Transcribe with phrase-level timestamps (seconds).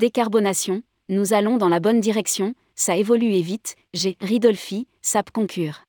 [0.00, 5.82] Décarbonation, nous allons dans la bonne direction, ça évolue et vite, j'ai Ridolfi, SAP Concure.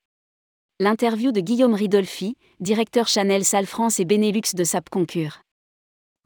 [0.81, 5.43] L'interview de Guillaume Ridolfi, directeur Chanel Salle France et Benelux de SAP Concure.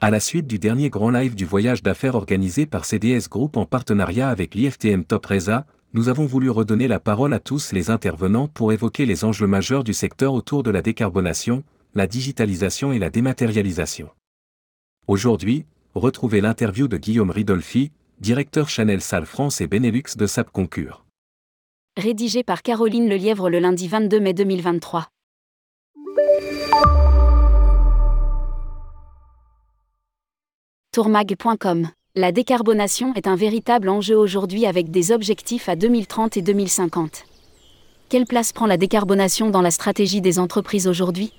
[0.02, 3.68] À la suite du dernier grand live du voyage d'affaires organisé par CDS Group en
[3.68, 8.48] partenariat avec l'IFTM Top Reza, nous avons voulu redonner la parole à tous les intervenants
[8.48, 13.12] pour évoquer les enjeux majeurs du secteur autour de la décarbonation, la digitalisation et la
[13.12, 14.10] dématérialisation.
[15.06, 15.68] Aujourd'hui,
[16.00, 21.06] retrouvez l'interview de Guillaume Ridolfi, directeur Chanel Salle France et Benelux de SAP Concure.
[21.98, 25.08] Rédigé par Caroline Lelièvre le lundi 22 mai 2023.
[30.92, 37.26] Tourmag.com La décarbonation est un véritable enjeu aujourd'hui avec des objectifs à 2030 et 2050.
[38.08, 41.34] Quelle place prend la décarbonation dans la stratégie des entreprises aujourd'hui?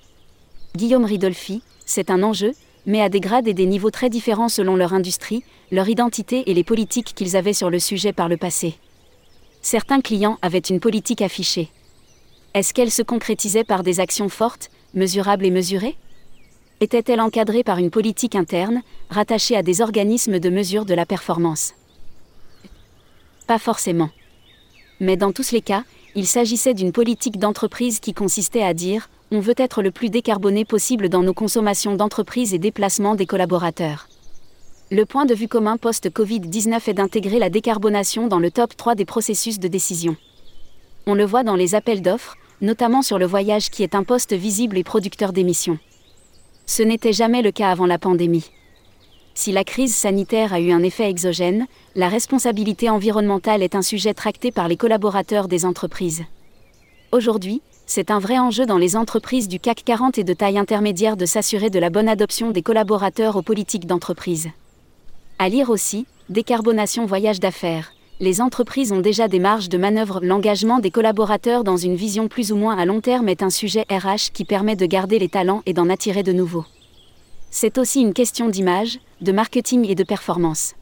[0.74, 2.52] Guillaume Ridolfi, c'est un enjeu,
[2.86, 6.54] mais à des grades et des niveaux très différents selon leur industrie, leur identité et
[6.54, 8.76] les politiques qu'ils avaient sur le sujet par le passé.
[9.60, 11.68] Certains clients avaient une politique affichée.
[12.54, 15.96] Est-ce qu'elle se concrétisait par des actions fortes, mesurables et mesurées?
[16.80, 21.74] Était-elle encadrée par une politique interne, rattachée à des organismes de mesure de la performance?
[23.46, 24.10] Pas forcément.
[25.00, 29.40] Mais dans tous les cas, il s'agissait d'une politique d'entreprise qui consistait à dire on
[29.40, 34.08] veut être le plus décarboné possible dans nos consommations d'entreprise et déplacements des collaborateurs.
[34.90, 39.04] Le point de vue commun post-Covid-19 est d'intégrer la décarbonation dans le top 3 des
[39.04, 40.16] processus de décision.
[41.06, 44.32] On le voit dans les appels d'offres, notamment sur le voyage qui est un poste
[44.32, 45.78] visible et producteur d'émissions.
[46.66, 48.50] Ce n'était jamais le cas avant la pandémie.
[49.34, 51.66] Si la crise sanitaire a eu un effet exogène,
[51.96, 56.24] la responsabilité environnementale est un sujet tracté par les collaborateurs des entreprises.
[57.12, 61.16] Aujourd'hui, c'est un vrai enjeu dans les entreprises du CAC 40 et de taille intermédiaire
[61.16, 64.48] de s'assurer de la bonne adoption des collaborateurs aux politiques d'entreprise.
[65.38, 67.92] À lire aussi, décarbonation voyage d'affaires.
[68.18, 70.20] Les entreprises ont déjà des marges de manœuvre.
[70.22, 73.84] L'engagement des collaborateurs dans une vision plus ou moins à long terme est un sujet
[73.90, 76.64] RH qui permet de garder les talents et d'en attirer de nouveaux.
[77.50, 80.74] C'est aussi une question d'image, de marketing et de performance.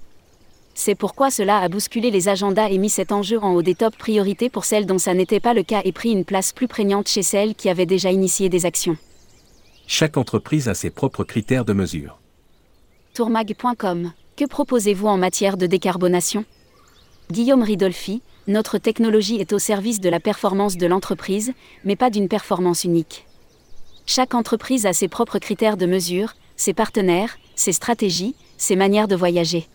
[0.74, 3.96] C'est pourquoi cela a bousculé les agendas et mis cet enjeu en haut des top
[3.96, 7.08] priorités pour celles dont ça n'était pas le cas et pris une place plus prégnante
[7.08, 8.96] chez celles qui avaient déjà initié des actions.
[9.86, 12.18] Chaque entreprise a ses propres critères de mesure.
[13.14, 16.44] Tourmag.com Que proposez-vous en matière de décarbonation?
[17.30, 21.52] Guillaume Ridolfi, notre technologie est au service de la performance de l'entreprise,
[21.84, 23.26] mais pas d'une performance unique.
[24.06, 29.16] Chaque entreprise a ses propres critères de mesure, ses partenaires, ses stratégies, ses manières de
[29.16, 29.66] voyager.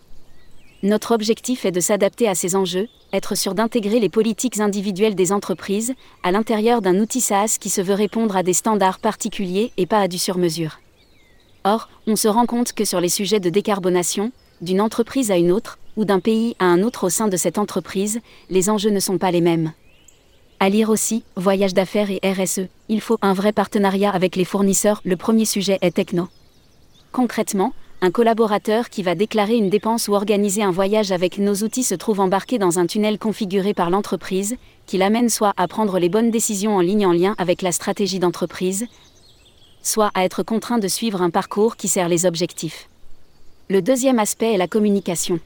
[0.82, 5.30] Notre objectif est de s'adapter à ces enjeux, être sûr d'intégrer les politiques individuelles des
[5.30, 5.92] entreprises
[6.22, 10.00] à l'intérieur d'un outil SaaS qui se veut répondre à des standards particuliers et pas
[10.00, 10.80] à du sur-mesure.
[11.64, 14.32] Or, on se rend compte que sur les sujets de décarbonation,
[14.62, 17.58] d'une entreprise à une autre, ou d'un pays à un autre au sein de cette
[17.58, 19.72] entreprise, les enjeux ne sont pas les mêmes.
[20.60, 25.02] À lire aussi, voyage d'affaires et RSE, il faut un vrai partenariat avec les fournisseurs,
[25.04, 26.28] le premier sujet est techno.
[27.12, 31.82] Concrètement, un collaborateur qui va déclarer une dépense ou organiser un voyage avec nos outils
[31.82, 34.56] se trouve embarqué dans un tunnel configuré par l'entreprise,
[34.86, 38.18] qui l'amène soit à prendre les bonnes décisions en ligne en lien avec la stratégie
[38.18, 38.86] d'entreprise,
[39.82, 42.88] soit à être contraint de suivre un parcours qui sert les objectifs.
[43.68, 45.38] Le deuxième aspect est la communication.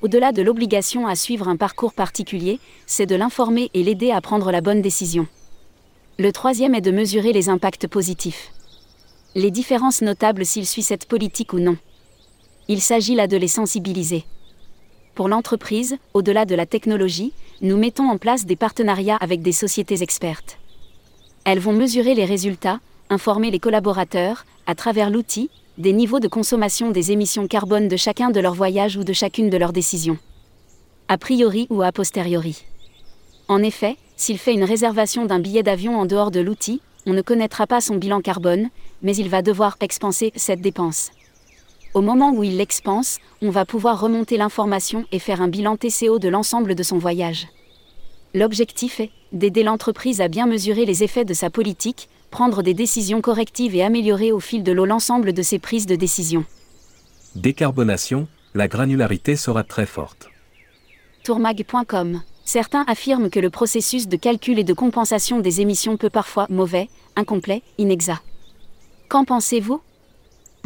[0.00, 4.52] Au-delà de l'obligation à suivre un parcours particulier, c'est de l'informer et l'aider à prendre
[4.52, 5.26] la bonne décision.
[6.20, 8.53] Le troisième est de mesurer les impacts positifs
[9.34, 11.76] les différences notables s'il suit cette politique ou non.
[12.68, 14.24] Il s'agit là de les sensibiliser.
[15.14, 20.02] Pour l'entreprise, au-delà de la technologie, nous mettons en place des partenariats avec des sociétés
[20.02, 20.58] expertes.
[21.44, 22.80] Elles vont mesurer les résultats,
[23.10, 28.30] informer les collaborateurs, à travers l'outil, des niveaux de consommation des émissions carbone de chacun
[28.30, 30.18] de leurs voyages ou de chacune de leurs décisions.
[31.08, 32.64] A priori ou a posteriori.
[33.48, 37.22] En effet, s'il fait une réservation d'un billet d'avion en dehors de l'outil, on ne
[37.22, 38.70] connaîtra pas son bilan carbone,
[39.02, 41.10] mais il va devoir expenser cette dépense.
[41.94, 46.18] Au moment où il l'expense, on va pouvoir remonter l'information et faire un bilan TCO
[46.18, 47.46] de l'ensemble de son voyage.
[48.34, 53.20] L'objectif est d'aider l'entreprise à bien mesurer les effets de sa politique, prendre des décisions
[53.20, 56.44] correctives et améliorer au fil de l'eau l'ensemble de ses prises de décision.
[57.36, 60.28] Décarbonation, la granularité sera très forte.
[61.22, 66.46] Tourmag.com Certains affirment que le processus de calcul et de compensation des émissions peut parfois
[66.50, 68.22] mauvais, incomplet, inexact.
[69.14, 69.80] Qu'en pensez-vous?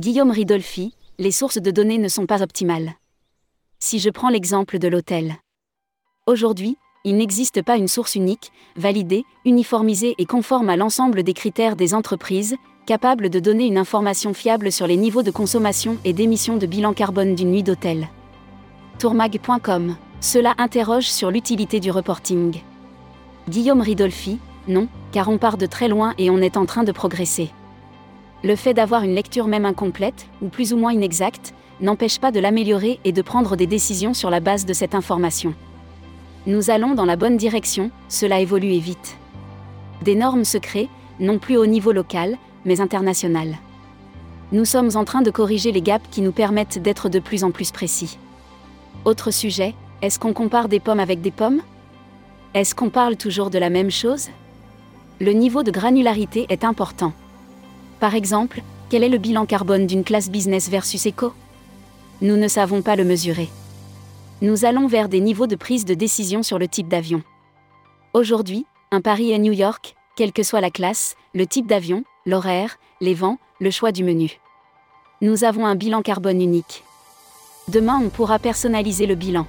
[0.01, 2.95] Guillaume Ridolfi, les sources de données ne sont pas optimales.
[3.79, 5.37] Si je prends l'exemple de l'hôtel.
[6.27, 11.77] Aujourd'hui, il n'existe pas une source unique, validée, uniformisée et conforme à l'ensemble des critères
[11.77, 12.57] des entreprises,
[12.87, 16.95] capable de donner une information fiable sur les niveaux de consommation et d'émissions de bilan
[16.95, 18.09] carbone d'une nuit d'hôtel.
[18.99, 19.95] Tourmag.com.
[20.23, 22.63] Cela interroge sur l'utilité du reporting.
[23.51, 26.93] Guillaume Ridolfi, non, car on part de très loin et on est en train de
[26.93, 27.51] progresser.
[28.45, 32.39] Le fait d'avoir une lecture même incomplète, ou plus ou moins inexacte, n'empêche pas de
[32.39, 35.55] l'améliorer et de prendre des décisions sur la base de cette information.
[36.47, 39.17] Nous allons dans la bonne direction, cela évolue vite.
[40.03, 40.89] Des normes se créent,
[41.19, 43.57] non plus au niveau local, mais international.
[44.53, 47.51] Nous sommes en train de corriger les gaps qui nous permettent d'être de plus en
[47.51, 48.19] plus précis.
[49.05, 51.61] Autre sujet, est-ce qu'on compare des pommes avec des pommes?
[52.55, 54.29] Est-ce qu'on parle toujours de la même chose?
[55.21, 57.13] Le niveau de granularité est important.
[58.01, 61.33] Par exemple, quel est le bilan carbone d'une classe business versus éco?
[62.21, 63.49] Nous ne savons pas le mesurer.
[64.41, 67.23] Nous allons vers des niveaux de prise de décision sur le type d'avion.
[68.15, 72.79] Aujourd'hui, un Paris et New York, quelle que soit la classe, le type d'avion, l'horaire,
[73.01, 74.39] les vents, le choix du menu.
[75.21, 76.85] Nous avons un bilan carbone unique.
[77.67, 79.47] Demain, on pourra personnaliser le bilan.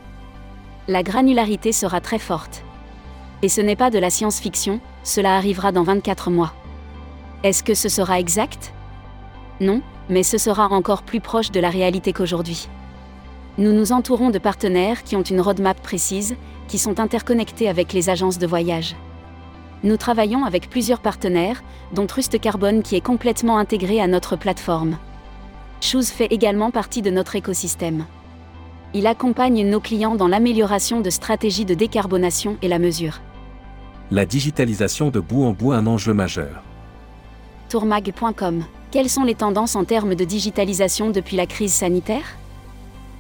[0.88, 2.64] La granularité sera très forte.
[3.44, 6.54] Et ce n'est pas de la science-fiction, cela arrivera dans 24 mois.
[7.44, 8.74] Est-ce que ce sera exact?
[9.62, 12.68] Non, mais ce sera encore plus proche de la réalité qu'aujourd'hui.
[13.58, 16.36] Nous nous entourons de partenaires qui ont une roadmap précise,
[16.68, 18.96] qui sont interconnectés avec les agences de voyage.
[19.84, 21.64] Nous travaillons avec plusieurs partenaires,
[21.94, 24.98] dont Trust Carbone qui est complètement intégré à notre plateforme.
[25.80, 28.06] Chose fait également partie de notre écosystème.
[28.94, 33.22] Il accompagne nos clients dans l'amélioration de stratégies de décarbonation et la mesure.
[34.12, 36.64] La digitalisation de bout en bout un enjeu majeur.
[37.70, 38.64] Tourmag.com.
[38.90, 42.36] Quelles sont les tendances en termes de digitalisation depuis la crise sanitaire?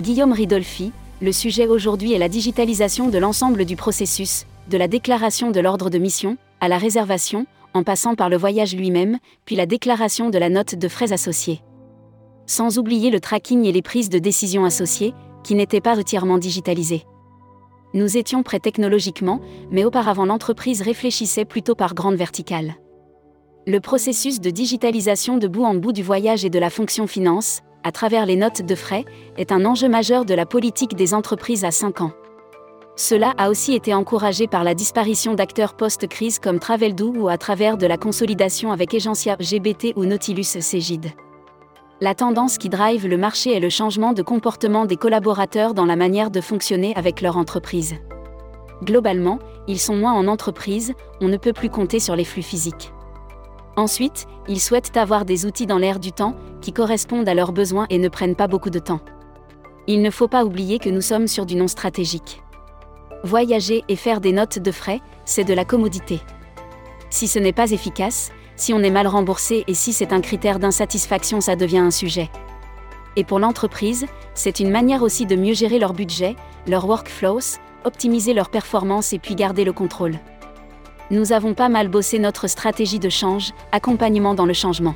[0.01, 0.91] Guillaume Ridolfi,
[1.21, 5.91] le sujet aujourd'hui est la digitalisation de l'ensemble du processus, de la déclaration de l'ordre
[5.91, 10.39] de mission, à la réservation, en passant par le voyage lui-même, puis la déclaration de
[10.39, 11.61] la note de frais associés.
[12.47, 15.13] Sans oublier le tracking et les prises de décision associées,
[15.43, 17.05] qui n'étaient pas entièrement digitalisées.
[17.93, 22.73] Nous étions prêts technologiquement, mais auparavant l'entreprise réfléchissait plutôt par grande verticale.
[23.69, 27.61] Le processus de digitalisation de bout en bout du voyage et de la fonction finance,
[27.83, 29.05] à travers les notes de frais,
[29.37, 32.11] est un enjeu majeur de la politique des entreprises à 5 ans.
[32.95, 37.77] Cela a aussi été encouragé par la disparition d'acteurs post-crise comme Traveldoo ou à travers
[37.77, 41.05] de la consolidation avec Agencia GBT ou Nautilus Cegid.
[42.01, 45.95] La tendance qui drive le marché est le changement de comportement des collaborateurs dans la
[45.95, 47.97] manière de fonctionner avec leur entreprise.
[48.81, 49.37] Globalement,
[49.67, 52.93] ils sont moins en entreprise, on ne peut plus compter sur les flux physiques.
[53.75, 57.87] Ensuite, ils souhaitent avoir des outils dans l'air du temps, qui correspondent à leurs besoins
[57.89, 58.99] et ne prennent pas beaucoup de temps.
[59.87, 62.41] Il ne faut pas oublier que nous sommes sur du non stratégique.
[63.23, 66.19] Voyager et faire des notes de frais, c'est de la commodité.
[67.09, 70.59] Si ce n'est pas efficace, si on est mal remboursé et si c'est un critère
[70.59, 72.29] d'insatisfaction, ça devient un sujet.
[73.15, 76.35] Et pour l'entreprise, c'est une manière aussi de mieux gérer leur budget,
[76.67, 80.19] leurs workflows, optimiser leur performance et puis garder le contrôle
[81.11, 84.95] nous avons pas mal bossé notre stratégie de change, accompagnement dans le changement.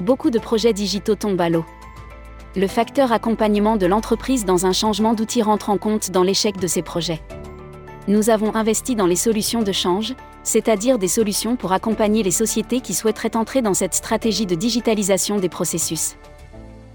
[0.00, 1.66] Beaucoup de projets digitaux tombent à l'eau.
[2.56, 6.66] Le facteur accompagnement de l'entreprise dans un changement d'outil rentre en compte dans l'échec de
[6.66, 7.20] ces projets.
[8.06, 10.14] Nous avons investi dans les solutions de change,
[10.44, 15.36] c'est-à-dire des solutions pour accompagner les sociétés qui souhaiteraient entrer dans cette stratégie de digitalisation
[15.36, 16.16] des processus.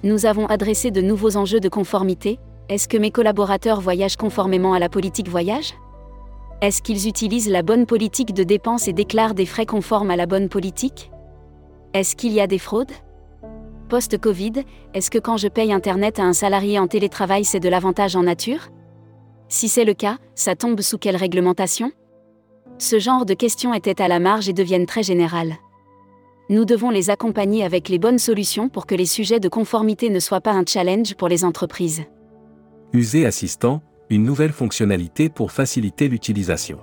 [0.01, 2.39] Nous avons adressé de nouveaux enjeux de conformité.
[2.67, 5.75] Est-ce que mes collaborateurs voyagent conformément à la politique voyage?
[6.63, 10.25] Est-ce qu'ils utilisent la bonne politique de dépenses et déclarent des frais conformes à la
[10.25, 11.11] bonne politique?
[11.93, 12.93] Est-ce qu'il y a des fraudes?
[13.89, 18.15] Post-Covid, est-ce que quand je paye Internet à un salarié en télétravail, c'est de l'avantage
[18.15, 18.69] en nature?
[19.49, 21.91] Si c'est le cas, ça tombe sous quelle réglementation?
[22.77, 25.55] Ce genre de questions étaient à la marge et deviennent très générales.
[26.49, 30.19] Nous devons les accompagner avec les bonnes solutions pour que les sujets de conformité ne
[30.21, 32.03] soient pas un challenge pour les entreprises.
[32.93, 36.79] User assistant, une nouvelle fonctionnalité pour faciliter l'utilisation.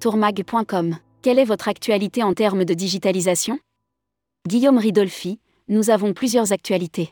[0.00, 0.96] Tourmag.com.
[1.22, 3.58] Quelle est votre actualité en termes de digitalisation?
[4.46, 7.10] Guillaume Ridolfi, nous avons plusieurs actualités.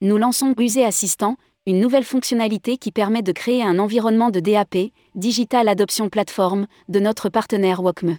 [0.00, 4.90] Nous lançons User Assistant, une nouvelle fonctionnalité qui permet de créer un environnement de DAP,
[5.14, 8.18] Digital Adoption Platform, de notre partenaire WOCME.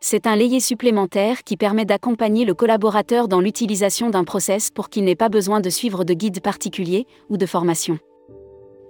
[0.00, 5.04] C'est un layé supplémentaire qui permet d'accompagner le collaborateur dans l'utilisation d'un process pour qu'il
[5.04, 7.98] n'ait pas besoin de suivre de guide particulier ou de formation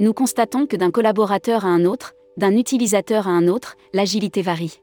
[0.00, 4.80] nous constatons que d'un collaborateur à un autre, d'un utilisateur à un autre, l'agilité varie.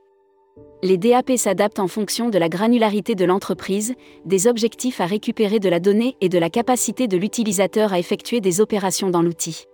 [0.81, 5.67] Les DAP s'adaptent en fonction de la granularité de l'entreprise, des objectifs à récupérer de
[5.67, 9.65] la donnée et de la capacité de l'utilisateur à effectuer des opérations dans l'outil.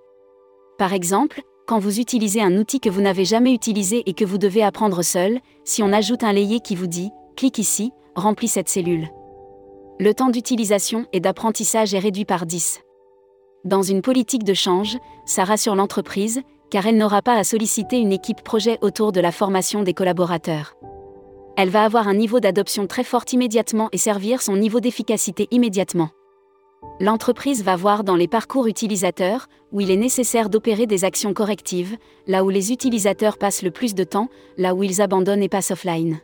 [0.79, 4.37] Par exemple, quand vous utilisez un outil que vous n'avez jamais utilisé et que vous
[4.37, 8.69] devez apprendre seul, si on ajoute un layé qui vous dit⁇ clique ici, remplis cette
[8.69, 9.03] cellule⁇
[9.99, 12.84] Le temps d'utilisation et d'apprentissage est réduit par 10.
[13.65, 18.11] Dans une politique de change, ça rassure l'entreprise, car elle n'aura pas à solliciter une
[18.11, 20.75] équipe projet autour de la formation des collaborateurs.
[21.57, 26.09] Elle va avoir un niveau d'adoption très fort immédiatement et servir son niveau d'efficacité immédiatement.
[26.99, 31.97] L'entreprise va voir dans les parcours utilisateurs, où il est nécessaire d'opérer des actions correctives,
[32.27, 35.71] là où les utilisateurs passent le plus de temps, là où ils abandonnent et passent
[35.71, 36.19] offline.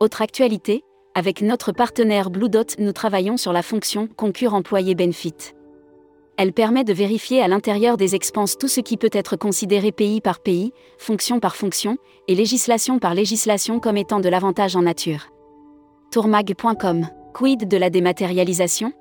[0.00, 0.82] Autre actualité,
[1.14, 5.54] avec notre partenaire Blue Dot, nous travaillons sur la fonction Concure employé Benefit.
[6.40, 10.20] Elle permet de vérifier à l'intérieur des expenses tout ce qui peut être considéré pays
[10.20, 15.32] par pays, fonction par fonction, et législation par législation comme étant de l'avantage en nature.
[16.12, 17.08] Tourmag.com.
[17.34, 18.92] Quid de la dématérialisation?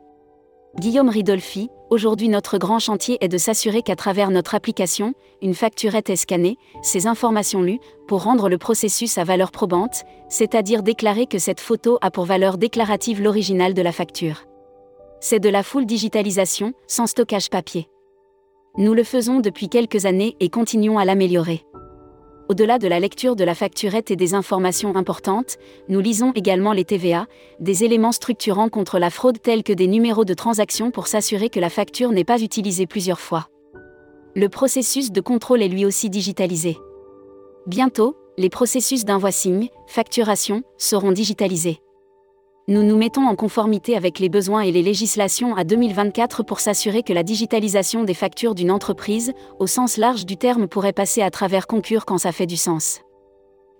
[0.79, 5.13] Guillaume Ridolfi, aujourd'hui notre grand chantier est de s'assurer qu'à travers notre application,
[5.43, 10.81] une facturette est scannée, ses informations lues, pour rendre le processus à valeur probante, c'est-à-dire
[10.81, 14.47] déclarer que cette photo a pour valeur déclarative l'original de la facture.
[15.19, 17.89] C'est de la full digitalisation, sans stockage papier.
[18.77, 21.63] Nous le faisons depuis quelques années et continuons à l'améliorer.
[22.49, 25.57] Au-delà de la lecture de la facturette et des informations importantes,
[25.89, 27.25] nous lisons également les TVA,
[27.59, 31.59] des éléments structurants contre la fraude tels que des numéros de transaction pour s'assurer que
[31.59, 33.49] la facture n'est pas utilisée plusieurs fois.
[34.35, 36.77] Le processus de contrôle est lui aussi digitalisé.
[37.65, 41.81] Bientôt, les processus d'invoicing, facturation, seront digitalisés
[42.69, 47.01] nous nous mettons en conformité avec les besoins et les législations à 2024 pour s'assurer
[47.01, 51.31] que la digitalisation des factures d'une entreprise, au sens large du terme, pourrait passer à
[51.31, 52.99] travers Concure quand ça fait du sens.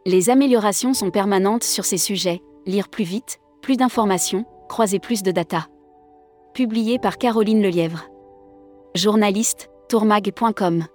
[0.06, 5.32] Les améliorations sont permanentes sur ces sujets, lire plus vite, plus d'informations, croiser plus de
[5.32, 5.68] data.
[6.54, 8.06] Publié par Caroline Lelièvre.
[8.96, 10.86] Journaliste, tourmag.com.